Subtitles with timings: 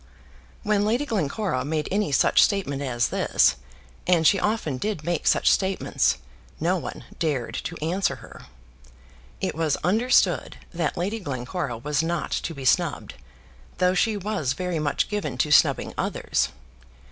[0.63, 3.57] When Lady Glencora made any such statement as this,
[4.07, 6.17] and she often did make such statements,
[6.59, 8.45] no one dared to answer her.
[9.41, 13.13] It was understood that Lady Glencora was not to be snubbed,
[13.77, 16.49] though she was very much given to snubbing others.